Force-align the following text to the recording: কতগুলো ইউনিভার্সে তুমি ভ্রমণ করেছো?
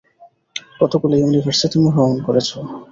কতগুলো 0.79 1.13
ইউনিভার্সে 1.17 1.67
তুমি 1.73 1.87
ভ্রমণ 1.93 2.17
করেছো? 2.27 2.57